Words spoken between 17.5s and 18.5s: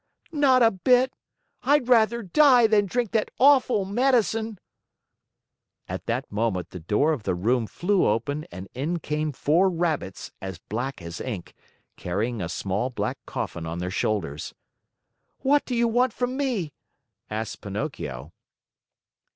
Pinocchio.